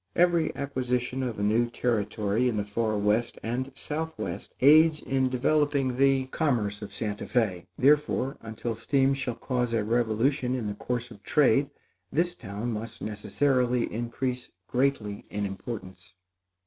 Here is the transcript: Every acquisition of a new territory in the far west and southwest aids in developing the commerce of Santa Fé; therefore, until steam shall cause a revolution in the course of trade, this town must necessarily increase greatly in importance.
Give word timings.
Every 0.15 0.51
acquisition 0.55 1.21
of 1.21 1.37
a 1.37 1.43
new 1.43 1.69
territory 1.69 2.49
in 2.49 2.57
the 2.57 2.65
far 2.65 2.97
west 2.97 3.37
and 3.43 3.71
southwest 3.75 4.55
aids 4.59 4.99
in 4.99 5.29
developing 5.29 5.97
the 5.97 6.25
commerce 6.31 6.81
of 6.81 6.91
Santa 6.91 7.27
Fé; 7.27 7.67
therefore, 7.77 8.37
until 8.41 8.73
steam 8.73 9.13
shall 9.13 9.35
cause 9.35 9.75
a 9.75 9.83
revolution 9.83 10.55
in 10.55 10.65
the 10.65 10.73
course 10.73 11.11
of 11.11 11.21
trade, 11.21 11.69
this 12.11 12.33
town 12.33 12.71
must 12.73 13.03
necessarily 13.03 13.93
increase 13.93 14.49
greatly 14.67 15.27
in 15.29 15.45
importance. 15.45 16.15